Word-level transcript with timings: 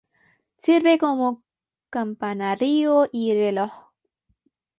Sirve 0.57 0.97
como 0.97 1.43
campanario 1.91 3.05
y 3.11 3.35
reloj. 3.35 3.91